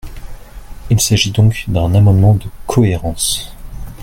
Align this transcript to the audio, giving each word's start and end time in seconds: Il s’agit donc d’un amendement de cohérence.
Il 0.89 0.99
s’agit 0.99 1.29
donc 1.29 1.65
d’un 1.67 1.93
amendement 1.93 2.33
de 2.33 2.47
cohérence. 2.65 3.53